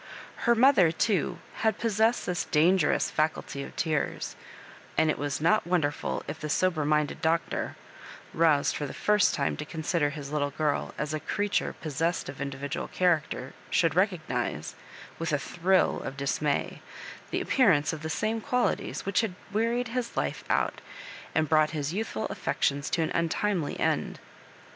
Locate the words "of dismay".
16.01-16.81